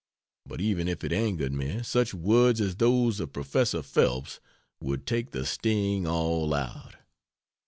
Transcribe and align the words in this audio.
But 0.47 0.59
even 0.61 0.87
if 0.87 1.03
it 1.03 1.13
angered 1.13 1.53
me 1.53 1.81
such 1.83 2.11
words 2.11 2.59
as 2.59 2.77
those 2.77 3.19
of 3.19 3.33
Professor 3.33 3.83
Phelps 3.83 4.39
would 4.81 5.05
take 5.05 5.29
the 5.29 5.45
sting 5.45 6.07
all 6.07 6.55
out. 6.55 6.95